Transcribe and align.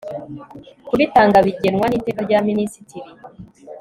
kubitanga 0.87 1.37
bigenwa 1.45 1.85
n 1.89 1.93
iteka 1.99 2.19
rya 2.27 2.39
minisitiri 2.47 3.09